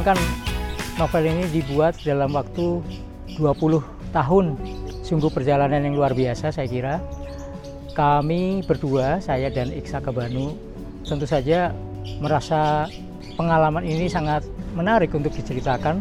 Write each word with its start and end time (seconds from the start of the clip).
Bayangkan 0.00 0.24
novel 0.96 1.28
ini 1.28 1.44
dibuat 1.52 1.92
dalam 2.08 2.32
waktu 2.32 2.80
20 3.36 3.84
tahun. 4.16 4.56
Sungguh 5.04 5.28
perjalanan 5.28 5.84
yang 5.84 5.92
luar 5.92 6.16
biasa 6.16 6.48
saya 6.48 6.64
kira. 6.64 7.04
Kami 7.92 8.64
berdua, 8.64 9.20
saya 9.20 9.52
dan 9.52 9.68
Iksa 9.68 10.00
Kebanu, 10.00 10.56
tentu 11.04 11.28
saja 11.28 11.76
merasa 12.16 12.88
pengalaman 13.36 13.84
ini 13.84 14.08
sangat 14.08 14.40
menarik 14.72 15.12
untuk 15.12 15.36
diceritakan 15.36 16.00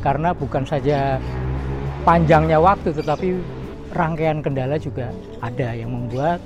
karena 0.00 0.32
bukan 0.32 0.64
saja 0.64 1.20
panjangnya 2.00 2.56
waktu 2.56 2.96
tetapi 2.96 3.44
rangkaian 3.92 4.40
kendala 4.40 4.80
juga 4.80 5.12
ada 5.44 5.76
yang 5.76 5.92
membuat 5.92 6.40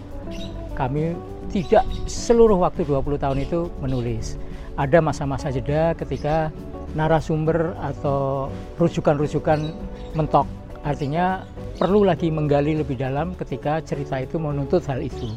kami 0.75 1.15
tidak 1.55 1.87
seluruh 2.11 2.59
waktu 2.59 2.83
20 2.83 3.23
tahun 3.23 3.39
itu 3.47 3.71
menulis. 3.79 4.35
Ada 4.75 4.99
masa-masa 4.99 5.51
jeda 5.51 5.95
ketika 5.95 6.51
narasumber 6.99 7.79
atau 7.79 8.51
rujukan-rujukan 8.83 9.71
mentok. 10.19 10.51
Artinya 10.83 11.47
perlu 11.79 12.03
lagi 12.03 12.27
menggali 12.27 12.75
lebih 12.75 12.99
dalam 12.99 13.39
ketika 13.39 13.79
cerita 13.87 14.19
itu 14.19 14.43
menuntut 14.43 14.83
hal 14.91 14.99
itu. 14.99 15.31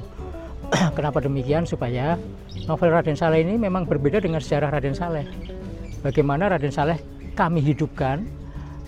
Kenapa 0.97 1.21
demikian? 1.21 1.69
Supaya 1.69 2.17
novel 2.65 2.89
Raden 2.89 3.13
Saleh 3.13 3.45
ini 3.45 3.61
memang 3.61 3.85
berbeda 3.85 4.17
dengan 4.17 4.41
sejarah 4.41 4.73
Raden 4.73 4.97
Saleh. 4.97 5.25
Bagaimana 6.01 6.49
Raden 6.49 6.73
Saleh 6.73 6.97
kami 7.37 7.61
hidupkan 7.61 8.25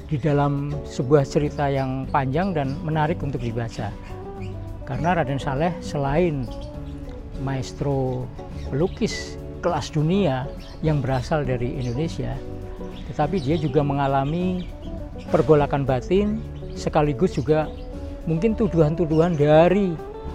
di 0.09 0.17
dalam 0.17 0.73
sebuah 0.85 1.25
cerita 1.29 1.69
yang 1.69 2.09
panjang 2.09 2.57
dan 2.57 2.73
menarik 2.81 3.21
untuk 3.21 3.41
dibaca. 3.41 3.93
Karena 4.83 5.09
Raden 5.15 5.39
Saleh 5.39 5.73
selain 5.80 6.49
maestro 7.41 8.30
pelukis 8.69 9.37
kelas 9.63 9.89
dunia 9.95 10.45
yang 10.83 10.99
berasal 10.99 11.47
dari 11.47 11.80
Indonesia, 11.80 12.35
tetapi 13.14 13.38
dia 13.39 13.56
juga 13.61 13.86
mengalami 13.86 14.66
pergolakan 15.30 15.86
batin 15.86 16.42
sekaligus 16.73 17.38
juga 17.38 17.70
mungkin 18.25 18.58
tuduhan-tuduhan 18.58 19.38
dari 19.38 19.94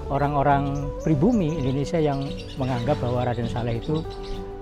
orang-orang 0.08 0.88
pribumi 1.04 1.52
Indonesia 1.58 2.00
yang 2.00 2.24
menganggap 2.56 2.96
bahwa 3.02 3.28
Raden 3.28 3.48
Saleh 3.48 3.80
itu 3.80 4.00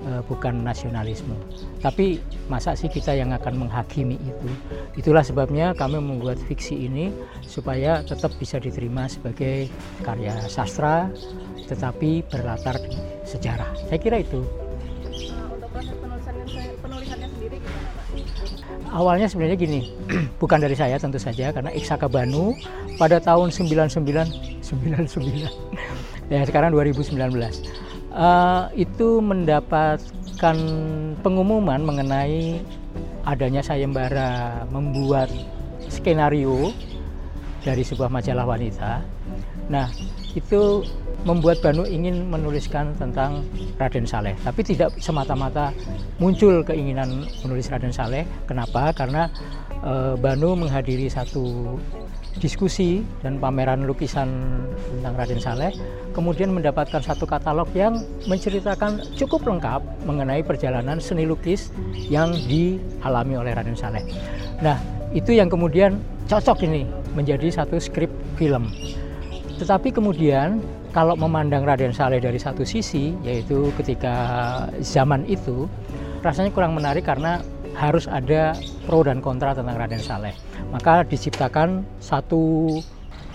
uh, 0.06 0.22
bukan 0.26 0.62
nasionalisme. 0.62 1.34
Tapi 1.82 2.18
masa 2.50 2.74
sih 2.74 2.90
kita 2.90 3.14
yang 3.14 3.30
akan 3.34 3.66
menghakimi 3.66 4.18
itu? 4.18 4.50
Itulah 4.98 5.22
sebabnya 5.22 5.74
kami 5.74 6.02
membuat 6.02 6.38
fiksi 6.50 6.90
ini 6.90 7.14
supaya 7.46 8.02
tetap 8.02 8.34
bisa 8.38 8.58
diterima 8.58 9.06
sebagai 9.06 9.70
karya 10.02 10.34
sastra 10.50 11.10
tetapi 11.66 12.26
berlatar 12.26 12.78
sejarah. 13.26 13.70
Saya 13.90 13.98
kira 13.98 14.22
itu. 14.22 14.65
Awalnya 18.96 19.28
sebenarnya 19.28 19.60
gini, 19.60 19.92
bukan 20.40 20.56
dari 20.56 20.72
saya 20.72 20.96
tentu 20.96 21.20
saja 21.20 21.52
karena 21.52 21.68
Iksaka 21.76 22.08
Banu 22.08 22.56
pada 22.96 23.20
tahun 23.20 23.52
99 23.52 24.64
99 24.64 25.52
ya 26.32 26.40
sekarang 26.48 26.72
2019 26.72 27.12
uh, 28.16 28.72
itu 28.72 29.08
mendapatkan 29.20 30.56
pengumuman 31.20 31.80
mengenai 31.84 32.64
adanya 33.28 33.60
sayembara 33.60 34.64
membuat 34.72 35.28
skenario 35.92 36.72
dari 37.62 37.82
sebuah 37.82 38.08
majalah 38.08 38.46
wanita. 38.46 39.02
Nah, 39.66 39.90
itu 40.38 40.86
membuat 41.26 41.58
Banu 41.58 41.82
ingin 41.82 42.30
menuliskan 42.30 42.94
tentang 42.94 43.42
Raden 43.76 44.06
Saleh, 44.06 44.38
tapi 44.46 44.62
tidak 44.62 44.94
semata-mata 45.02 45.74
muncul 46.22 46.62
keinginan 46.62 47.26
menulis 47.42 47.66
Raden 47.66 47.90
Saleh. 47.90 48.22
Kenapa? 48.46 48.94
Karena 48.94 49.26
e, 49.82 50.14
Banu 50.16 50.54
menghadiri 50.54 51.10
satu 51.10 51.74
diskusi 52.38 53.02
dan 53.24 53.42
pameran 53.42 53.88
lukisan 53.90 54.28
tentang 54.94 55.14
Raden 55.18 55.42
Saleh, 55.42 55.74
kemudian 56.14 56.54
mendapatkan 56.54 57.02
satu 57.02 57.26
katalog 57.26 57.66
yang 57.74 57.98
menceritakan 58.30 59.02
cukup 59.18 59.42
lengkap 59.50 59.82
mengenai 60.06 60.46
perjalanan 60.46 61.02
seni 61.02 61.26
lukis 61.26 61.74
yang 62.06 62.30
dialami 62.46 63.34
oleh 63.34 63.50
Raden 63.50 63.74
Saleh. 63.74 64.06
Nah, 64.62 64.78
itu 65.10 65.34
yang 65.34 65.50
kemudian 65.50 65.98
cocok 66.30 66.62
ini 66.68 66.86
menjadi 67.16 67.50
satu 67.50 67.80
skrip 67.80 68.12
film. 68.36 68.68
Tetapi 69.56 69.88
kemudian 69.88 70.60
kalau 70.96 71.12
memandang 71.12 71.68
Raden 71.68 71.92
Saleh 71.92 72.24
dari 72.24 72.40
satu 72.40 72.64
sisi, 72.64 73.12
yaitu 73.20 73.68
ketika 73.76 74.16
zaman 74.80 75.28
itu, 75.28 75.68
rasanya 76.24 76.48
kurang 76.56 76.72
menarik 76.72 77.04
karena 77.04 77.44
harus 77.76 78.08
ada 78.08 78.56
pro 78.88 79.04
dan 79.04 79.20
kontra 79.20 79.52
tentang 79.52 79.76
Raden 79.76 80.00
Saleh. 80.00 80.32
Maka 80.72 81.04
diciptakan 81.04 81.84
satu 82.00 82.72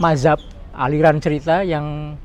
mazhab 0.02 0.42
aliran 0.74 1.22
cerita 1.22 1.62
yang 1.62 2.18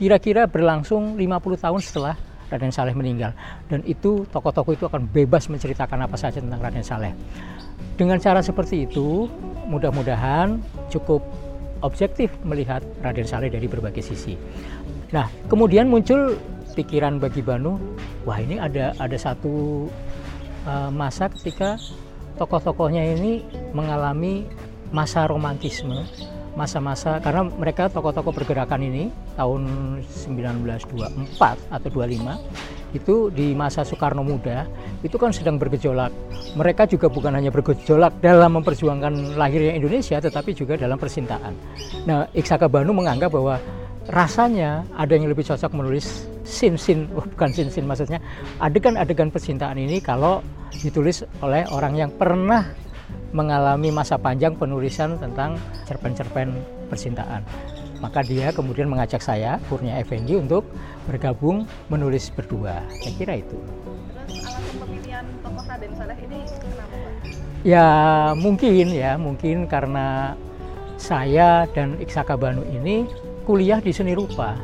kira-kira 0.00 0.48
berlangsung 0.48 1.20
50 1.20 1.60
tahun 1.60 1.80
setelah 1.84 2.14
Raden 2.48 2.72
Saleh 2.72 2.96
meninggal. 2.96 3.36
Dan 3.68 3.84
itu 3.84 4.24
tokoh-tokoh 4.32 4.72
itu 4.72 4.88
akan 4.88 5.04
bebas 5.04 5.52
menceritakan 5.52 6.08
apa 6.08 6.16
saja 6.16 6.40
tentang 6.40 6.64
Raden 6.64 6.80
Saleh. 6.80 7.12
Dengan 8.00 8.16
cara 8.16 8.40
seperti 8.40 8.88
itu, 8.88 9.28
mudah-mudahan 9.68 10.64
cukup 10.88 11.20
objektif 11.84 12.32
melihat 12.46 12.80
Raden 13.02 13.28
Saleh 13.28 13.52
dari 13.52 13.66
berbagai 13.68 14.04
sisi. 14.04 14.38
Nah, 15.12 15.28
kemudian 15.50 15.90
muncul 15.90 16.38
pikiran 16.76 17.16
bagi 17.20 17.40
Banu, 17.40 17.80
wah 18.28 18.38
ini 18.40 18.60
ada 18.60 18.92
ada 19.00 19.16
satu 19.16 19.86
uh, 20.68 20.90
masa 20.92 21.32
ketika 21.32 21.80
tokoh-tokohnya 22.36 23.16
ini 23.16 23.40
mengalami 23.72 24.44
masa 24.92 25.24
romantisme, 25.26 26.04
masa-masa 26.54 27.18
karena 27.20 27.48
mereka 27.48 27.88
tokoh-tokoh 27.88 28.32
pergerakan 28.32 28.84
ini 28.84 29.08
tahun 29.36 29.62
1924 30.04 31.72
atau 31.72 31.88
25 31.92 32.75
itu 32.96 33.28
di 33.30 33.52
masa 33.52 33.84
Soekarno 33.84 34.24
muda 34.24 34.64
itu 35.04 35.16
kan 35.20 35.30
sedang 35.30 35.60
bergejolak. 35.60 36.10
Mereka 36.56 36.88
juga 36.88 37.12
bukan 37.12 37.36
hanya 37.36 37.52
bergejolak 37.52 38.18
dalam 38.24 38.60
memperjuangkan 38.60 39.36
lahirnya 39.36 39.76
Indonesia 39.76 40.16
tetapi 40.18 40.56
juga 40.56 40.80
dalam 40.80 40.96
persintaan. 40.96 41.52
Nah, 42.08 42.24
Iksaka 42.32 42.66
Banu 42.66 42.96
menganggap 42.96 43.30
bahwa 43.30 43.60
rasanya 44.08 44.86
ada 44.94 45.12
yang 45.18 45.26
lebih 45.26 45.44
cocok 45.44 45.70
menulis 45.74 46.26
sin-sin, 46.46 47.10
oh, 47.18 47.26
bukan 47.26 47.50
sin-sin 47.50 47.84
maksudnya 47.84 48.22
adegan-adegan 48.62 49.34
percintaan 49.34 49.76
ini 49.76 49.98
kalau 49.98 50.40
ditulis 50.78 51.26
oleh 51.42 51.66
orang 51.74 51.98
yang 51.98 52.10
pernah 52.14 52.62
mengalami 53.34 53.90
masa 53.90 54.16
panjang 54.16 54.54
penulisan 54.54 55.18
tentang 55.18 55.58
cerpen-cerpen 55.84 56.54
percintaan. 56.88 57.42
Maka 58.00 58.20
dia 58.20 58.52
kemudian 58.52 58.86
mengajak 58.88 59.24
saya, 59.24 59.56
Kurnia 59.66 59.96
Effendi, 59.96 60.36
untuk 60.36 60.68
bergabung 61.08 61.64
menulis 61.88 62.28
berdua. 62.32 62.84
Saya 63.00 63.12
kira 63.16 63.34
itu. 63.40 63.56
Terus 64.26 64.44
alasan 64.44 64.76
pemilihan 64.80 65.24
tokoh 65.40 65.64
Raden 65.64 65.92
Saleh 65.96 66.18
ini 66.24 66.38
kenapa 66.60 66.96
Pak? 66.96 67.12
Ya 67.66 67.88
mungkin 68.38 68.86
ya, 68.92 69.12
mungkin 69.18 69.66
karena 69.66 70.38
saya 70.96 71.68
dan 71.72 71.96
Iksaka 72.00 72.36
Banu 72.38 72.64
ini 72.68 73.08
kuliah 73.44 73.80
di 73.80 73.92
seni 73.92 74.12
rupa. 74.16 74.56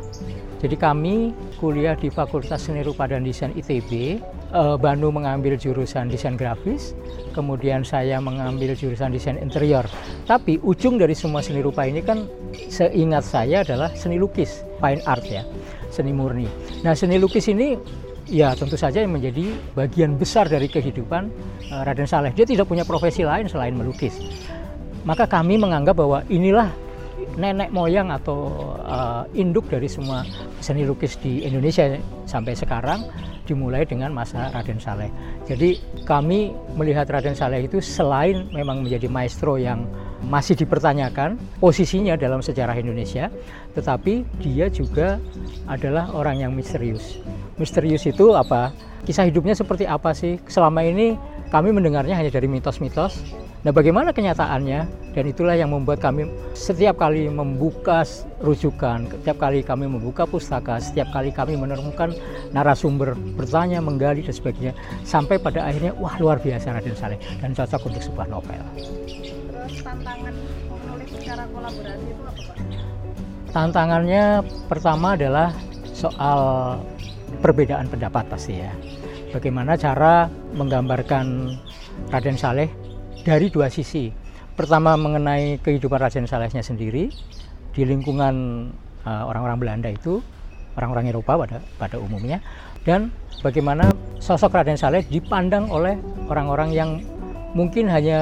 Jadi 0.62 0.78
kami 0.78 1.34
kuliah 1.59 1.98
di 1.98 2.06
Fakultas 2.06 2.71
Seni 2.71 2.87
Rupa 2.87 3.10
dan 3.10 3.26
Desain 3.26 3.50
ITB. 3.50 4.22
Eh, 4.52 4.76
Banu 4.76 5.08
mengambil 5.08 5.56
jurusan 5.56 6.12
desain 6.12 6.36
grafis, 6.36 6.92
kemudian 7.32 7.80
saya 7.88 8.20
mengambil 8.20 8.76
jurusan 8.76 9.08
desain 9.08 9.40
interior. 9.40 9.88
Tapi 10.28 10.60
ujung 10.60 11.00
dari 11.00 11.16
semua 11.16 11.41
seni 11.41 11.65
rupa 11.65 11.88
ini 11.88 12.04
kan 12.04 12.28
seingat 12.68 13.24
saya 13.24 13.65
adalah 13.65 13.88
seni 13.97 14.21
lukis, 14.21 14.60
fine 14.77 15.00
art 15.09 15.24
ya, 15.24 15.41
seni 15.88 16.12
murni. 16.12 16.44
Nah 16.84 16.92
seni 16.92 17.16
lukis 17.16 17.48
ini 17.48 17.80
ya 18.28 18.53
tentu 18.53 18.77
saja 18.77 19.00
yang 19.00 19.16
menjadi 19.16 19.56
bagian 19.72 20.21
besar 20.21 20.53
dari 20.53 20.68
kehidupan 20.68 21.32
uh, 21.72 21.88
Raden 21.88 22.04
Saleh. 22.04 22.36
Dia 22.36 22.44
tidak 22.44 22.68
punya 22.68 22.84
profesi 22.84 23.24
lain 23.24 23.48
selain 23.48 23.72
melukis. 23.72 24.21
Maka 25.09 25.24
kami 25.24 25.56
menganggap 25.56 25.97
bahwa 25.97 26.28
inilah 26.28 26.68
nenek 27.36 27.72
moyang 27.72 28.12
atau 28.12 28.52
uh, 28.82 29.24
induk 29.32 29.68
dari 29.72 29.88
semua 29.88 30.24
seni 30.60 30.84
lukis 30.84 31.16
di 31.20 31.44
Indonesia 31.44 31.96
sampai 32.28 32.52
sekarang 32.52 33.04
dimulai 33.48 33.82
dengan 33.82 34.14
masa 34.14 34.52
Raden 34.54 34.78
Saleh. 34.78 35.10
Jadi 35.50 35.80
kami 36.06 36.54
melihat 36.78 37.10
Raden 37.10 37.34
Saleh 37.34 37.66
itu 37.66 37.82
selain 37.82 38.46
memang 38.54 38.86
menjadi 38.86 39.10
maestro 39.10 39.58
yang 39.58 39.84
masih 40.22 40.54
dipertanyakan 40.54 41.34
posisinya 41.58 42.14
dalam 42.14 42.38
sejarah 42.38 42.78
Indonesia, 42.78 43.26
tetapi 43.74 44.22
dia 44.38 44.70
juga 44.70 45.18
adalah 45.66 46.14
orang 46.14 46.46
yang 46.46 46.52
misterius. 46.54 47.18
Misterius 47.58 48.06
itu 48.06 48.30
apa? 48.38 48.70
Kisah 49.02 49.26
hidupnya 49.26 49.58
seperti 49.58 49.82
apa 49.82 50.14
sih? 50.14 50.38
Selama 50.46 50.86
ini 50.86 51.18
kami 51.50 51.74
mendengarnya 51.74 52.14
hanya 52.14 52.30
dari 52.30 52.46
mitos-mitos, 52.46 53.18
Nah, 53.62 53.70
bagaimana 53.70 54.10
kenyataannya? 54.10 55.14
Dan 55.14 55.24
itulah 55.30 55.54
yang 55.54 55.70
membuat 55.70 56.03
kami 56.03 56.26
setiap 56.50 56.98
kali 56.98 57.30
membuka 57.30 58.03
rujukan, 58.42 59.06
setiap 59.06 59.38
kali 59.38 59.62
kami 59.62 59.86
membuka 59.86 60.26
pustaka, 60.26 60.82
setiap 60.82 61.14
kali 61.14 61.30
kami 61.30 61.54
menemukan 61.54 62.10
narasumber, 62.50 63.14
bertanya, 63.38 63.78
menggali 63.78 64.26
dan 64.26 64.34
sebagainya, 64.34 64.74
sampai 65.06 65.38
pada 65.38 65.62
akhirnya 65.68 65.94
wah 66.00 66.18
luar 66.18 66.42
biasa 66.42 66.74
Raden 66.74 66.97
Saleh 66.98 67.22
dan 67.38 67.54
cocok 67.54 67.86
untuk 67.86 68.03
sebuah 68.03 68.26
novel. 68.32 68.62
Terus 68.82 69.74
tantangan 69.84 70.34
menulis 70.66 71.08
secara 71.15 71.44
kolaborasi 71.54 72.06
itu 72.08 72.22
apa 72.26 72.42
Pak? 72.42 72.56
Tantangannya 73.53 74.24
pertama 74.66 75.15
adalah 75.15 75.54
soal 75.92 76.41
perbedaan 77.44 77.86
pendapat 77.86 78.26
pasti 78.26 78.58
ya. 78.58 78.72
Bagaimana 79.30 79.78
cara 79.78 80.26
menggambarkan 80.56 81.53
Raden 82.08 82.41
Saleh 82.41 82.81
dari 83.22 83.48
dua 83.48 83.71
sisi. 83.71 84.10
Pertama 84.53 84.98
mengenai 85.01 85.57
kehidupan 85.65 85.97
Raden 85.97 86.28
Salehnya 86.28 86.60
sendiri 86.60 87.09
di 87.72 87.83
lingkungan 87.89 88.69
uh, 89.09 89.24
orang-orang 89.24 89.59
Belanda 89.59 89.89
itu, 89.89 90.21
orang-orang 90.77 91.09
Eropa 91.09 91.41
pada 91.41 91.59
pada 91.80 91.97
umumnya, 91.97 92.45
dan 92.84 93.09
bagaimana 93.41 93.89
sosok 94.21 94.60
Raden 94.60 94.77
Saleh 94.77 95.09
dipandang 95.09 95.72
oleh 95.72 95.97
orang-orang 96.28 96.71
yang 96.77 96.91
mungkin 97.57 97.89
hanya 97.89 98.21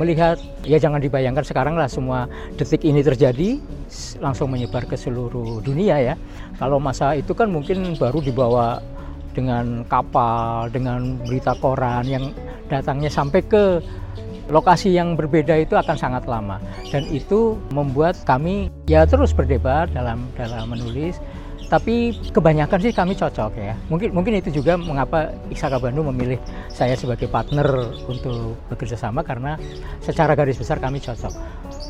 melihat 0.00 0.40
ya 0.64 0.80
jangan 0.80 1.00
dibayangkan 1.00 1.44
sekarang 1.44 1.76
lah 1.76 1.88
semua 1.88 2.24
detik 2.56 2.84
ini 2.88 3.04
terjadi 3.04 3.60
langsung 4.20 4.52
menyebar 4.52 4.84
ke 4.84 4.96
seluruh 4.96 5.64
dunia 5.64 6.12
ya. 6.12 6.14
Kalau 6.60 6.76
masa 6.76 7.16
itu 7.16 7.32
kan 7.32 7.48
mungkin 7.48 7.96
baru 7.96 8.20
dibawa 8.20 8.80
dengan 9.36 9.84
kapal, 9.84 10.72
dengan 10.72 11.20
berita 11.28 11.52
koran 11.60 12.08
yang 12.08 12.24
datangnya 12.72 13.12
sampai 13.12 13.44
ke 13.44 13.84
lokasi 14.48 14.94
yang 14.94 15.14
berbeda 15.18 15.56
itu 15.58 15.74
akan 15.74 15.96
sangat 15.98 16.24
lama. 16.26 16.62
Dan 16.90 17.06
itu 17.10 17.58
membuat 17.74 18.18
kami 18.26 18.70
ya 18.86 19.04
terus 19.04 19.34
berdebat 19.34 19.90
dalam 19.92 20.26
dalam 20.38 20.70
menulis. 20.70 21.18
Tapi 21.66 22.14
kebanyakan 22.30 22.78
sih 22.78 22.94
kami 22.94 23.18
cocok 23.18 23.52
ya. 23.58 23.74
Mungkin 23.90 24.14
mungkin 24.14 24.38
itu 24.38 24.54
juga 24.62 24.78
mengapa 24.78 25.34
Iksaka 25.50 25.82
Bandung 25.82 26.14
memilih 26.14 26.38
saya 26.70 26.94
sebagai 26.94 27.26
partner 27.26 27.66
untuk 28.06 28.54
bekerja 28.70 28.94
sama 28.94 29.26
karena 29.26 29.58
secara 29.98 30.38
garis 30.38 30.62
besar 30.62 30.78
kami 30.78 31.02
cocok 31.02 31.34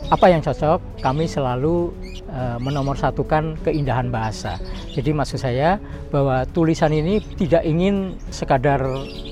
apa 0.07 0.31
yang 0.31 0.39
cocok 0.39 1.03
kami 1.03 1.27
selalu 1.27 1.91
uh, 2.31 2.59
menomorsatukan 2.63 3.59
keindahan 3.67 4.07
bahasa. 4.07 4.55
Jadi 4.95 5.11
maksud 5.11 5.43
saya 5.43 5.83
bahwa 6.15 6.47
tulisan 6.55 6.95
ini 6.95 7.19
tidak 7.35 7.67
ingin 7.67 8.15
sekadar 8.31 8.83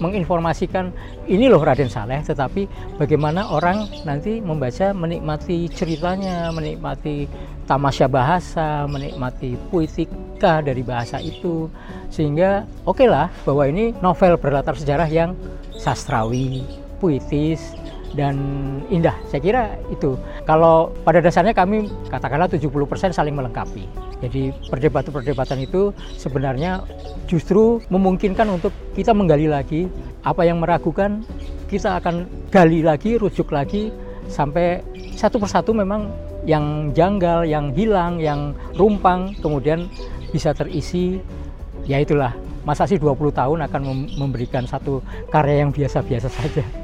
menginformasikan 0.03 0.91
ini 1.31 1.47
loh 1.47 1.63
Raden 1.63 1.87
Saleh 1.87 2.27
tetapi 2.27 2.67
bagaimana 2.99 3.47
orang 3.55 3.87
nanti 4.03 4.43
membaca 4.43 4.91
menikmati 4.91 5.71
ceritanya 5.71 6.51
menikmati 6.51 7.31
tamasya 7.71 8.11
bahasa 8.11 8.85
menikmati 8.91 9.55
puitika 9.71 10.59
dari 10.59 10.83
bahasa 10.83 11.23
itu. 11.23 11.71
Sehingga 12.11 12.67
oke 12.83 13.03
okay 13.03 13.09
lah 13.09 13.31
bahwa 13.47 13.71
ini 13.71 13.95
novel 14.03 14.35
berlatar 14.43 14.75
sejarah 14.75 15.07
yang 15.07 15.39
sastrawi 15.79 16.67
puitis 16.99 17.75
dan 18.15 18.35
indah. 18.89 19.15
Saya 19.29 19.41
kira 19.43 19.63
itu. 19.91 20.15
Kalau 20.47 20.95
pada 21.03 21.19
dasarnya 21.19 21.55
kami 21.55 21.91
katakanlah 22.09 22.47
70% 22.47 23.15
saling 23.15 23.35
melengkapi. 23.35 23.85
Jadi 24.23 24.55
perdebatan-perdebatan 24.71 25.67
itu 25.67 25.91
sebenarnya 26.17 26.81
justru 27.27 27.83
memungkinkan 27.91 28.49
untuk 28.49 28.73
kita 28.95 29.13
menggali 29.13 29.51
lagi 29.51 29.91
apa 30.25 30.47
yang 30.47 30.63
meragukan 30.63 31.21
kita 31.69 31.99
akan 32.01 32.25
gali 32.49 32.81
lagi, 32.81 33.19
rujuk 33.19 33.51
lagi 33.51 33.91
sampai 34.31 34.81
satu 35.19 35.37
persatu 35.37 35.77
memang 35.77 36.09
yang 36.49 36.95
janggal, 36.95 37.45
yang 37.45 37.75
hilang, 37.75 38.23
yang 38.23 38.55
rumpang 38.79 39.35
kemudian 39.43 39.91
bisa 40.33 40.53
terisi 40.57 41.21
ya 41.85 42.01
itulah 42.01 42.33
masa 42.65 42.89
sih 42.89 42.97
20 42.97 43.13
tahun 43.33 43.59
akan 43.69 43.83
memberikan 44.17 44.65
satu 44.65 45.05
karya 45.29 45.67
yang 45.67 45.71
biasa-biasa 45.73 46.29
saja. 46.33 46.84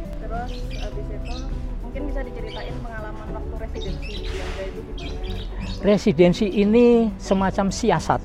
Residensi 5.81 6.47
ini 6.49 7.09
semacam 7.17 7.73
siasat. 7.73 8.21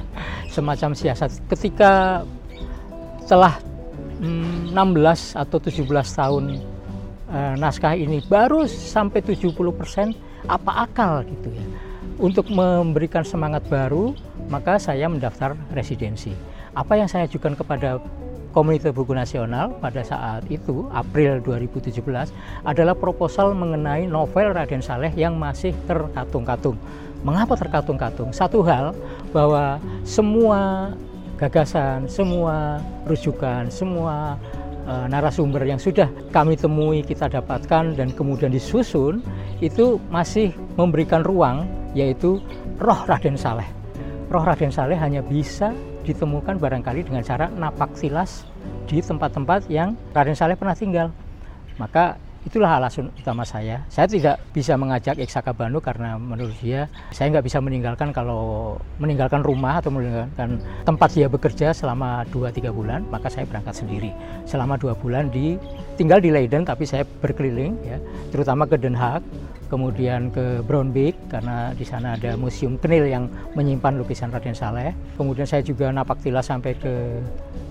Semacam 0.54 0.90
siasat. 0.96 1.30
Ketika 1.50 2.22
telah 3.26 3.58
mm, 4.22 4.72
16 4.72 5.36
atau 5.36 5.58
17 5.58 5.84
tahun 5.90 6.44
uh, 7.30 7.54
naskah 7.58 7.94
ini 7.98 8.22
baru 8.24 8.64
sampai 8.66 9.20
70% 9.20 9.52
apa 10.46 10.72
akal 10.86 11.26
gitu 11.26 11.50
ya. 11.52 11.66
Untuk 12.16 12.48
memberikan 12.48 13.26
semangat 13.26 13.68
baru 13.68 14.16
maka 14.48 14.80
saya 14.80 15.10
mendaftar 15.10 15.58
residensi. 15.74 16.32
Apa 16.72 16.96
yang 16.96 17.08
saya 17.10 17.28
ajukan 17.28 17.56
kepada 17.58 18.00
Komunitas 18.56 18.96
Buku 18.96 19.12
Nasional 19.12 19.76
pada 19.84 20.00
saat 20.00 20.48
itu 20.48 20.88
April 20.88 21.44
2017 21.44 22.00
adalah 22.64 22.96
proposal 22.96 23.52
mengenai 23.52 24.08
novel 24.08 24.56
Raden 24.56 24.80
Saleh 24.80 25.12
yang 25.12 25.36
masih 25.36 25.76
terkatung-katung. 25.84 26.80
Mengapa 27.20 27.52
terkatung-katung? 27.52 28.32
Satu 28.32 28.64
hal 28.64 28.96
bahwa 29.36 29.76
semua 30.08 30.88
gagasan, 31.36 32.08
semua 32.08 32.80
rujukan, 33.04 33.68
semua 33.68 34.40
uh, 34.88 35.04
narasumber 35.04 35.60
yang 35.68 35.76
sudah 35.76 36.08
kami 36.32 36.56
temui, 36.56 37.04
kita 37.04 37.28
dapatkan 37.28 37.92
dan 37.92 38.08
kemudian 38.08 38.48
disusun 38.48 39.20
itu 39.60 40.00
masih 40.08 40.56
memberikan 40.80 41.20
ruang 41.20 41.68
yaitu 41.92 42.40
roh 42.80 43.00
Raden 43.04 43.36
Saleh. 43.36 43.68
Roh 44.32 44.48
Raden 44.48 44.72
Saleh 44.72 44.96
hanya 44.96 45.20
bisa 45.20 45.76
ditemukan 46.06 46.62
barangkali 46.62 47.10
dengan 47.10 47.26
cara 47.26 47.50
napak 47.50 47.98
tilas 47.98 48.46
di 48.86 49.02
tempat-tempat 49.02 49.66
yang 49.66 49.98
Raden 50.14 50.38
Saleh 50.38 50.54
pernah 50.54 50.78
tinggal. 50.78 51.10
Maka 51.76 52.16
itulah 52.46 52.78
alasan 52.78 53.10
utama 53.18 53.42
saya. 53.42 53.82
Saya 53.90 54.06
tidak 54.06 54.38
bisa 54.54 54.78
mengajak 54.78 55.18
Eksaka 55.18 55.50
Banu 55.50 55.82
karena 55.82 56.14
menurut 56.14 56.54
dia 56.62 56.86
saya 57.10 57.34
nggak 57.34 57.42
bisa 57.42 57.58
meninggalkan 57.58 58.14
kalau 58.14 58.78
meninggalkan 59.02 59.42
rumah 59.42 59.82
atau 59.82 59.90
meninggalkan 59.90 60.62
tempat 60.86 61.10
dia 61.10 61.26
bekerja 61.26 61.74
selama 61.74 62.22
2-3 62.30 62.70
bulan, 62.70 63.02
maka 63.10 63.26
saya 63.26 63.50
berangkat 63.50 63.82
sendiri. 63.82 64.14
Selama 64.46 64.78
dua 64.78 64.94
bulan 64.94 65.26
di 65.26 65.58
tinggal 65.98 66.22
di 66.22 66.30
Leiden 66.30 66.62
tapi 66.62 66.86
saya 66.86 67.02
berkeliling 67.02 67.74
ya, 67.82 67.98
terutama 68.30 68.62
ke 68.70 68.78
Den 68.78 68.94
Haag, 68.94 69.26
kemudian 69.66 70.30
ke 70.30 70.62
Braunbeek 70.62 71.30
karena 71.30 71.74
di 71.74 71.82
sana 71.82 72.14
ada 72.14 72.38
museum 72.38 72.78
Knil 72.78 73.10
yang 73.10 73.28
menyimpan 73.58 73.98
lukisan 73.98 74.30
Raden 74.30 74.54
Saleh. 74.54 74.94
Kemudian 75.18 75.46
saya 75.46 75.62
juga 75.62 75.90
napak 75.90 76.22
tilas 76.22 76.48
sampai 76.48 76.74
ke 76.78 77.22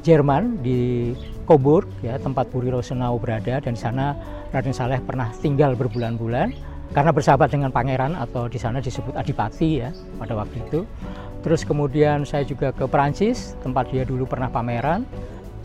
Jerman 0.06 0.62
di 0.62 1.12
Coburg 1.50 1.90
ya 2.06 2.22
tempat 2.22 2.52
Buri 2.54 2.70
Rosenau 2.70 3.18
berada 3.18 3.58
dan 3.58 3.74
di 3.74 3.82
sana 3.82 4.14
Raden 4.54 4.76
Saleh 4.76 5.02
pernah 5.02 5.34
tinggal 5.42 5.74
berbulan-bulan 5.74 6.54
karena 6.94 7.12
bersahabat 7.12 7.50
dengan 7.52 7.74
pangeran 7.74 8.14
atau 8.16 8.46
di 8.46 8.62
sana 8.62 8.78
disebut 8.80 9.18
adipati 9.18 9.70
ya 9.82 9.90
pada 10.22 10.38
waktu 10.38 10.62
itu. 10.62 10.86
Terus 11.42 11.62
kemudian 11.62 12.26
saya 12.26 12.42
juga 12.42 12.74
ke 12.74 12.86
Perancis 12.90 13.54
tempat 13.62 13.90
dia 13.94 14.06
dulu 14.06 14.26
pernah 14.26 14.50
pameran. 14.50 15.06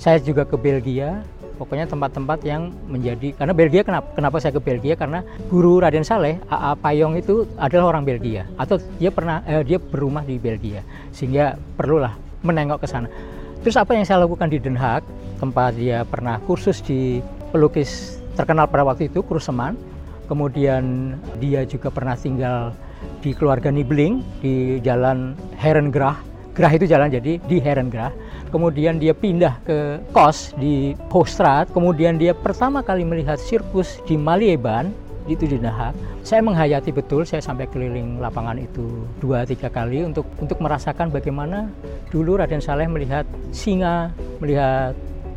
Saya 0.01 0.17
juga 0.17 0.49
ke 0.49 0.57
Belgia 0.57 1.21
pokoknya 1.61 1.85
tempat-tempat 1.93 2.41
yang 2.49 2.73
menjadi 2.89 3.37
karena 3.37 3.53
Belgia 3.53 3.85
kenapa 3.85 4.09
kenapa 4.17 4.41
saya 4.41 4.57
ke 4.57 4.65
Belgia 4.65 4.97
karena 4.97 5.21
guru 5.53 5.85
Raden 5.85 6.09
Saleh 6.09 6.41
AA 6.49 6.73
Payong 6.81 7.21
itu 7.21 7.45
adalah 7.61 7.93
orang 7.93 8.09
Belgia 8.09 8.49
atau 8.57 8.81
dia 8.97 9.13
pernah 9.13 9.45
eh, 9.45 9.61
dia 9.61 9.77
berumah 9.77 10.25
di 10.25 10.41
Belgia 10.41 10.81
sehingga 11.13 11.61
perlulah 11.77 12.17
menengok 12.41 12.81
ke 12.81 12.89
sana. 12.89 13.13
Terus 13.61 13.77
apa 13.77 13.93
yang 13.93 14.09
saya 14.09 14.25
lakukan 14.25 14.49
di 14.49 14.57
Den 14.57 14.73
Haag 14.73 15.05
tempat 15.37 15.77
dia 15.77 16.09
pernah 16.09 16.41
kursus 16.49 16.81
di 16.81 17.21
pelukis 17.53 18.17
terkenal 18.33 18.65
pada 18.65 18.89
waktu 18.89 19.13
itu 19.13 19.21
Kruseman. 19.21 19.77
Kemudian 20.25 21.13
dia 21.43 21.67
juga 21.69 21.93
pernah 21.93 22.17
tinggal 22.17 22.73
di 23.21 23.37
keluarga 23.37 23.69
Nibling 23.69 24.25
di 24.41 24.81
jalan 24.81 25.37
Herengrah. 25.61 26.17
Grah 26.57 26.73
itu 26.73 26.89
jalan 26.89 27.13
jadi 27.13 27.37
di 27.45 27.57
Herengrah 27.61 28.15
kemudian 28.51 28.99
dia 28.99 29.15
pindah 29.15 29.63
ke 29.65 30.03
kos 30.11 30.53
di 30.59 30.99
Hoogstraat, 31.09 31.71
kemudian 31.71 32.19
dia 32.19 32.35
pertama 32.37 32.83
kali 32.83 33.07
melihat 33.07 33.39
sirkus 33.39 34.03
di 34.05 34.19
Malieban, 34.19 34.91
itu 35.31 35.47
di 35.47 35.57
Dahak. 35.63 35.95
Saya 36.27 36.43
menghayati 36.43 36.91
betul, 36.91 37.23
saya 37.23 37.41
sampai 37.41 37.71
keliling 37.71 38.19
lapangan 38.19 38.59
itu 38.59 39.07
dua 39.23 39.47
tiga 39.47 39.71
kali 39.71 40.03
untuk 40.05 40.27
untuk 40.43 40.59
merasakan 40.59 41.09
bagaimana 41.09 41.71
dulu 42.11 42.37
Raden 42.37 42.61
Saleh 42.61 42.91
melihat 42.91 43.25
singa, 43.55 44.11
melihat 44.43 44.93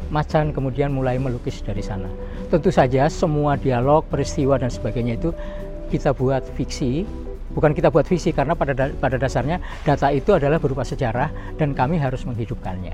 macan, 0.10 0.53
kemudian 0.53 0.93
mulai 0.93 1.17
melukis 1.17 1.62
dari 1.62 1.82
sana. 1.82 2.10
Tentu 2.50 2.70
saja 2.70 3.10
semua 3.10 3.58
dialog, 3.58 4.05
peristiwa 4.10 4.58
dan 4.62 4.70
sebagainya 4.70 5.17
itu 5.17 5.29
kita 5.89 6.13
buat 6.13 6.41
fiksi, 6.58 7.05
bukan 7.53 7.72
kita 7.72 7.93
buat 7.93 8.05
visi 8.10 8.33
karena 8.33 8.57
pada 8.57 8.74
pada 8.93 9.17
dasarnya 9.17 9.62
data 9.86 10.10
itu 10.10 10.33
adalah 10.33 10.57
berupa 10.57 10.81
sejarah 10.81 11.57
dan 11.57 11.77
kami 11.77 12.01
harus 12.01 12.25
menghidupkannya. 12.25 12.93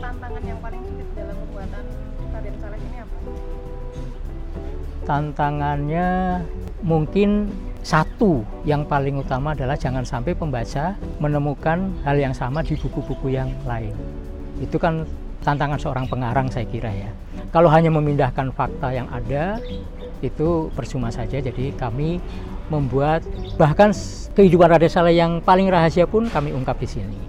Tantangan 0.00 0.42
yang 0.44 0.58
paling 0.60 0.80
sulit 0.84 1.08
dalam 1.16 1.36
pembuatan 1.46 1.84
Raden 2.32 2.54
Saleh 2.60 2.80
ini 2.80 2.98
apa? 3.00 3.16
Tantangannya 5.04 6.08
mungkin 6.80 7.52
satu 7.84 8.40
yang 8.64 8.88
paling 8.88 9.20
utama 9.20 9.52
adalah 9.52 9.76
jangan 9.76 10.08
sampai 10.08 10.32
pembaca 10.32 10.96
menemukan 11.20 11.92
hal 12.08 12.16
yang 12.16 12.32
sama 12.32 12.64
di 12.64 12.80
buku-buku 12.80 13.36
yang 13.36 13.52
lain. 13.68 13.92
Itu 14.56 14.80
kan 14.80 15.04
tantangan 15.44 15.76
seorang 15.76 16.08
pengarang 16.08 16.48
saya 16.48 16.64
kira 16.64 16.88
ya. 16.88 17.12
Kalau 17.52 17.68
hanya 17.68 17.92
memindahkan 17.92 18.56
fakta 18.56 18.88
yang 18.96 19.04
ada 19.12 19.60
itu 20.24 20.72
percuma 20.72 21.12
saja. 21.12 21.36
Jadi 21.36 21.76
kami 21.76 22.16
membuat 22.72 23.24
bahkan 23.60 23.92
kehidupan 24.34 24.72
Raden 24.72 24.90
Saleh 24.90 25.14
yang 25.16 25.38
paling 25.44 25.68
rahasia 25.68 26.08
pun 26.08 26.26
kami 26.28 26.50
ungkap 26.50 26.80
di 26.80 26.88
sini. 26.88 27.20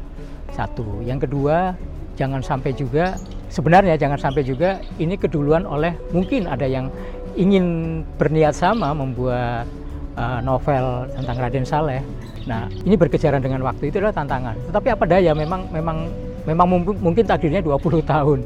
Satu. 0.55 1.03
Yang 1.03 1.27
kedua, 1.27 1.75
jangan 2.15 2.39
sampai 2.39 2.71
juga 2.71 3.19
sebenarnya 3.51 3.99
jangan 3.99 4.19
sampai 4.19 4.41
juga 4.47 4.79
ini 4.97 5.19
keduluan 5.19 5.67
oleh 5.67 5.95
mungkin 6.15 6.47
ada 6.47 6.63
yang 6.63 6.87
ingin 7.35 8.01
berniat 8.15 8.55
sama 8.55 8.95
membuat 8.95 9.67
uh, 10.15 10.39
novel 10.39 11.11
tentang 11.13 11.37
Raden 11.37 11.67
Saleh. 11.67 12.01
Nah, 12.47 12.69
ini 12.85 12.95
berkejaran 12.95 13.43
dengan 13.43 13.65
waktu 13.65 13.91
itu 13.91 13.99
adalah 13.99 14.15
tantangan. 14.15 14.55
Tetapi 14.71 14.87
apa 14.95 15.03
daya 15.05 15.31
memang 15.35 15.67
memang 15.69 16.07
memang 16.47 16.67
mungkin 17.01 17.23
takdirnya 17.27 17.59
20 17.61 18.01
tahun. 18.13 18.39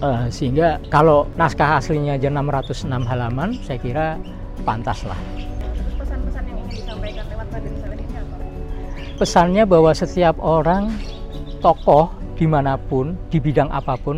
Uh, 0.00 0.24
sehingga 0.32 0.80
kalau 0.88 1.28
naskah 1.36 1.76
aslinya 1.76 2.16
aja 2.16 2.32
606 2.32 2.88
halaman, 3.04 3.52
saya 3.60 3.76
kira 3.76 4.06
pantas 4.64 5.04
lah. 5.04 5.49
Pesannya 9.20 9.68
bahwa 9.68 9.92
setiap 9.92 10.40
orang 10.40 10.88
tokoh 11.60 12.08
di 12.40 12.48
mana 12.48 12.80
pun, 12.80 13.20
di 13.28 13.36
bidang 13.36 13.68
apa 13.68 14.00
pun, 14.00 14.16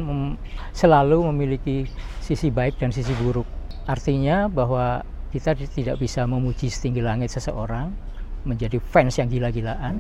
selalu 0.70 1.26
memiliki 1.34 1.90
sisi 2.22 2.54
baik 2.54 2.78
dan 2.78 2.94
sisi 2.94 3.10
buruk. 3.18 3.42
Artinya 3.90 4.46
bahwa 4.46 5.02
kita 5.34 5.58
tidak 5.58 5.98
bisa 5.98 6.22
memuji 6.22 6.70
setinggi 6.70 7.02
langit 7.02 7.34
seseorang 7.34 7.90
menjadi 8.46 8.78
fans 8.78 9.18
yang 9.18 9.26
gila-gilaan 9.26 9.98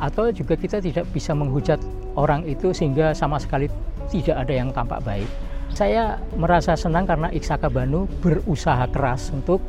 atau 0.00 0.32
juga 0.32 0.56
kita 0.56 0.80
tidak 0.80 1.04
bisa 1.12 1.36
menghujat 1.36 1.80
orang 2.16 2.44
itu 2.48 2.72
sehingga 2.72 3.12
sama 3.12 3.36
sekali 3.36 3.68
tidak 4.08 4.40
ada 4.40 4.52
yang 4.52 4.72
tampak 4.72 5.00
baik. 5.04 5.28
Saya 5.70 6.18
merasa 6.34 6.74
senang 6.74 7.06
karena 7.06 7.28
Iksaka 7.30 7.68
Banu 7.70 8.08
berusaha 8.24 8.88
keras 8.90 9.30
untuk 9.30 9.62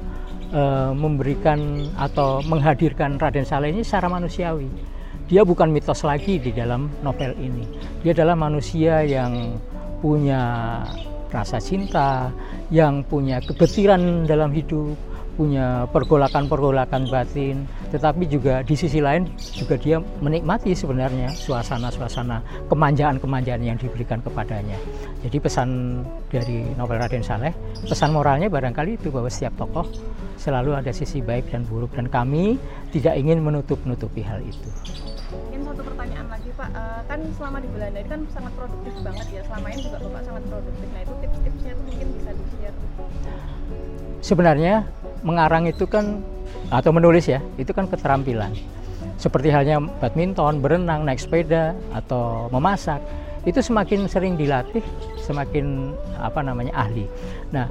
uh, 0.53 0.91
memberikan 0.95 1.89
atau 1.97 2.39
menghadirkan 2.45 3.17
Raden 3.17 3.47
Saleh 3.47 3.71
ini 3.73 3.81
secara 3.83 4.07
manusiawi. 4.11 4.67
Dia 5.31 5.47
bukan 5.47 5.71
mitos 5.71 6.03
lagi 6.03 6.37
di 6.43 6.51
dalam 6.51 6.91
novel 6.99 7.31
ini. 7.39 7.63
Dia 8.03 8.11
adalah 8.11 8.35
manusia 8.35 8.99
yang 9.07 9.55
punya 10.03 10.43
rasa 11.31 11.57
cinta, 11.63 12.27
yang 12.67 13.07
punya 13.07 13.39
kebetiran 13.39 14.27
dalam 14.27 14.51
hidup, 14.51 14.99
punya 15.39 15.87
pergolakan-pergolakan 15.95 17.07
batin, 17.07 17.63
tetapi 17.95 18.27
juga 18.27 18.59
di 18.67 18.75
sisi 18.75 18.99
lain 18.99 19.31
juga 19.55 19.79
dia 19.79 20.03
menikmati 20.19 20.75
sebenarnya 20.75 21.31
suasana-suasana 21.31 22.67
kemanjaan-kemanjaan 22.67 23.63
yang 23.63 23.79
diberikan 23.79 24.19
kepadanya. 24.19 24.75
Jadi 25.23 25.37
pesan 25.39 26.01
dari 26.27 26.67
novel 26.75 26.99
Raden 26.99 27.23
Saleh, 27.23 27.55
pesan 27.87 28.11
moralnya 28.11 28.51
barangkali 28.51 28.99
itu 28.99 29.07
bahwa 29.07 29.31
setiap 29.31 29.55
tokoh 29.55 29.87
selalu 30.41 30.73
ada 30.73 30.89
sisi 30.89 31.21
baik 31.21 31.53
dan 31.53 31.61
buruk 31.69 31.93
dan 31.93 32.09
kami 32.09 32.57
tidak 32.89 33.13
ingin 33.13 33.45
menutup-nutupi 33.45 34.25
hal 34.25 34.41
itu. 34.41 34.69
Mungkin 35.29 35.61
satu 35.69 35.81
pertanyaan 35.85 36.27
lagi 36.33 36.49
Pak, 36.57 36.69
uh, 36.73 37.01
kan 37.05 37.19
selama 37.37 37.57
di 37.61 37.69
Belanda 37.69 37.99
ini 38.01 38.09
kan 38.09 38.21
sangat 38.33 38.51
produktif 38.57 38.93
banget 39.05 39.27
ya, 39.29 39.41
selama 39.45 39.67
ini 39.69 39.79
juga 39.85 39.97
Bapak 40.01 40.21
sangat 40.25 40.43
produktif. 40.49 40.87
Nah 40.89 41.01
itu 41.05 41.13
tips-tipsnya 41.21 41.71
itu 41.77 41.81
mungkin 41.85 42.07
bisa 42.17 42.29
di-share. 42.33 42.77
Sebenarnya 44.25 44.73
mengarang 45.21 45.63
itu 45.69 45.85
kan 45.85 46.25
atau 46.73 46.89
menulis 46.89 47.29
ya, 47.29 47.39
itu 47.61 47.69
kan 47.71 47.85
keterampilan. 47.85 48.51
Seperti 49.21 49.53
halnya 49.53 49.77
badminton, 50.01 50.65
berenang, 50.65 51.05
naik 51.05 51.21
sepeda 51.21 51.77
atau 51.93 52.49
memasak, 52.49 52.97
itu 53.45 53.61
semakin 53.61 54.09
sering 54.09 54.33
dilatih, 54.33 54.81
semakin 55.21 55.93
apa 56.17 56.41
namanya 56.41 56.73
ahli. 56.73 57.05
Nah, 57.53 57.69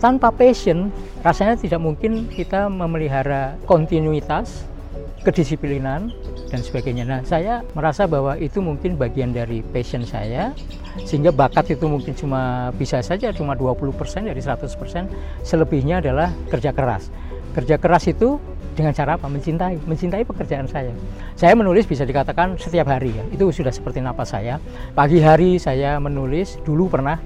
tanpa 0.00 0.32
passion, 0.32 0.88
rasanya 1.20 1.60
tidak 1.60 1.78
mungkin 1.78 2.26
kita 2.32 2.66
memelihara 2.72 3.60
kontinuitas, 3.68 4.64
kedisiplinan 5.20 6.08
dan 6.48 6.60
sebagainya. 6.64 7.04
Nah, 7.04 7.20
saya 7.22 7.60
merasa 7.76 8.08
bahwa 8.08 8.34
itu 8.40 8.64
mungkin 8.64 8.96
bagian 8.96 9.30
dari 9.36 9.60
passion 9.60 10.02
saya 10.02 10.56
sehingga 11.06 11.30
bakat 11.30 11.76
itu 11.78 11.86
mungkin 11.86 12.16
cuma 12.16 12.74
bisa 12.74 12.98
saja 13.04 13.30
cuma 13.30 13.54
20% 13.54 13.94
dari 14.26 14.40
100%, 14.42 15.46
selebihnya 15.46 16.02
adalah 16.02 16.32
kerja 16.50 16.74
keras. 16.74 17.12
Kerja 17.54 17.76
keras 17.78 18.10
itu 18.10 18.40
dengan 18.74 18.96
cara 18.96 19.20
apa? 19.20 19.28
Mencintai, 19.28 19.76
mencintai 19.84 20.24
pekerjaan 20.24 20.66
saya. 20.66 20.90
Saya 21.36 21.52
menulis 21.52 21.84
bisa 21.84 22.08
dikatakan 22.08 22.56
setiap 22.56 22.88
hari 22.88 23.12
ya. 23.12 23.24
Itu 23.30 23.52
sudah 23.52 23.70
seperti 23.70 24.00
napas 24.00 24.32
saya. 24.32 24.56
Pagi 24.96 25.20
hari 25.20 25.60
saya 25.60 26.00
menulis, 26.00 26.56
dulu 26.64 26.88
pernah 26.88 27.18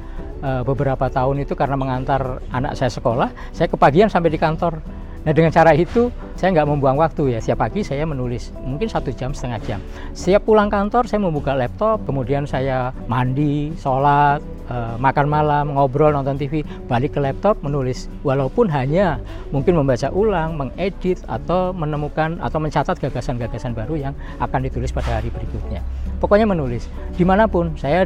eh, 0.44 0.62
beberapa 0.62 1.08
tahun 1.08 1.48
itu 1.48 1.56
karena 1.56 1.80
mengantar 1.80 2.44
anak 2.52 2.76
saya 2.76 2.92
sekolah, 2.92 3.32
saya 3.56 3.72
kepagian 3.72 4.12
sampai 4.12 4.28
di 4.28 4.36
kantor 4.36 4.84
Nah 5.24 5.32
dengan 5.32 5.48
cara 5.48 5.72
itu 5.72 6.12
saya 6.36 6.52
nggak 6.52 6.68
membuang 6.68 7.00
waktu 7.00 7.36
ya. 7.36 7.38
Setiap 7.40 7.64
pagi 7.64 7.80
saya 7.80 8.04
menulis 8.04 8.52
mungkin 8.60 8.92
satu 8.92 9.08
jam 9.08 9.32
setengah 9.32 9.60
jam. 9.64 9.80
Setiap 10.12 10.44
pulang 10.44 10.68
kantor 10.68 11.08
saya 11.08 11.24
membuka 11.24 11.56
laptop, 11.56 12.04
kemudian 12.04 12.44
saya 12.44 12.92
mandi, 13.08 13.72
sholat, 13.80 14.44
eh, 14.68 14.96
makan 15.00 15.26
malam, 15.26 15.64
ngobrol, 15.72 16.12
nonton 16.12 16.36
TV, 16.36 16.60
balik 16.84 17.16
ke 17.16 17.20
laptop 17.24 17.56
menulis. 17.64 18.12
Walaupun 18.20 18.68
hanya 18.68 19.16
mungkin 19.48 19.80
membaca 19.80 20.12
ulang, 20.12 20.60
mengedit 20.60 21.24
atau 21.24 21.72
menemukan 21.72 22.36
atau 22.44 22.60
mencatat 22.60 23.00
gagasan-gagasan 23.00 23.72
baru 23.72 23.96
yang 23.96 24.14
akan 24.44 24.60
ditulis 24.60 24.92
pada 24.92 25.24
hari 25.24 25.32
berikutnya. 25.32 25.80
Pokoknya 26.20 26.44
menulis 26.44 26.84
di 27.16 27.24
mana 27.24 27.48
pun 27.48 27.72
saya 27.80 28.04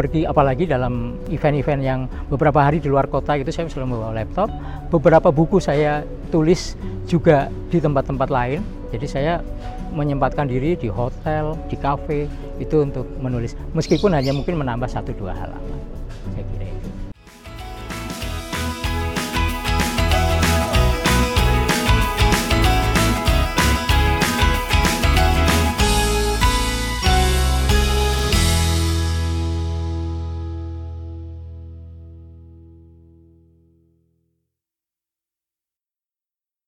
pergi 0.00 0.24
apalagi 0.24 0.64
dalam 0.64 1.20
event-event 1.28 1.82
yang 1.84 2.00
beberapa 2.32 2.64
hari 2.64 2.80
di 2.80 2.88
luar 2.88 3.04
kota 3.12 3.36
itu 3.36 3.52
saya 3.52 3.68
selalu 3.68 4.00
membawa 4.00 4.16
laptop. 4.16 4.48
Beberapa 4.88 5.28
buku 5.28 5.60
saya 5.60 6.00
tulis 6.32 6.72
juga 7.04 7.52
di 7.68 7.76
tempat-tempat 7.76 8.32
lain. 8.32 8.64
Jadi 8.96 9.06
saya 9.06 9.44
menyempatkan 9.92 10.48
diri 10.48 10.72
di 10.80 10.88
hotel 10.88 11.52
di 11.68 11.76
kafe 11.76 12.24
itu 12.56 12.80
untuk 12.80 13.04
menulis. 13.20 13.52
Meskipun 13.76 14.16
hanya 14.16 14.32
mungkin 14.32 14.56
menambah 14.56 14.88
satu 14.88 15.12
dua 15.12 15.36
halaman 15.36 15.99